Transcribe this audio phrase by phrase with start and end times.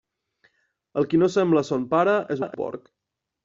[1.01, 2.95] El qui no sembla a son pare és un porc.